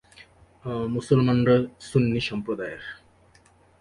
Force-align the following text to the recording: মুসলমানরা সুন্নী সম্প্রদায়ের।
মুসলমানরা 0.95 1.55
সুন্নী 1.89 2.21
সম্প্রদায়ের। 2.29 2.83